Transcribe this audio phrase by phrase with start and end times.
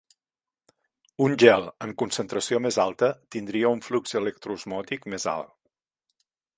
[1.25, 5.57] Un gel en concentració més alta tindria un flux electroosmòtic més alt.